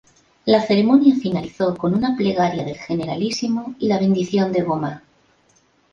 [0.47, 5.03] La ceremonia finalizó con una plegaria del Generalísimo y la bendición de Gomá.